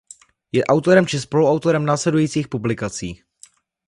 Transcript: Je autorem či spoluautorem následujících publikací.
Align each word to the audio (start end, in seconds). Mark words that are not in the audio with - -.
Je 0.51 0.63
autorem 0.65 1.05
či 1.07 1.19
spoluautorem 1.21 1.85
následujících 1.85 2.47
publikací. 2.47 3.21